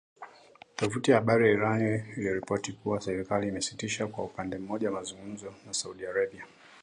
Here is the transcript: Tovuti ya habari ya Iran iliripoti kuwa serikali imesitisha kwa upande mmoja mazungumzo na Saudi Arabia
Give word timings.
Tovuti 0.75 1.11
ya 1.11 1.17
habari 1.17 1.45
ya 1.45 1.51
Iran 1.51 1.81
iliripoti 2.17 2.71
kuwa 2.73 3.01
serikali 3.01 3.47
imesitisha 3.47 4.07
kwa 4.07 4.23
upande 4.23 4.57
mmoja 4.57 4.91
mazungumzo 4.91 5.53
na 5.67 5.73
Saudi 5.73 6.05
Arabia 6.05 6.45